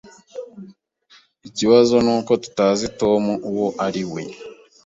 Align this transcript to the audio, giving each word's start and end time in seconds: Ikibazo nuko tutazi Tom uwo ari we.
Ikibazo 1.47 1.93
nuko 2.05 2.31
tutazi 2.43 2.87
Tom 2.99 3.23
uwo 3.49 3.67
ari 3.85 4.03
we. 4.11 4.23